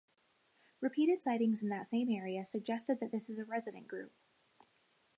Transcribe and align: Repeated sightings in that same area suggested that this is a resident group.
Repeated 0.79 1.21
sightings 1.21 1.61
in 1.61 1.69
that 1.69 1.85
same 1.85 2.09
area 2.09 2.43
suggested 2.43 2.99
that 2.99 3.11
this 3.11 3.29
is 3.29 3.37
a 3.37 3.45
resident 3.45 3.87
group. 3.87 4.11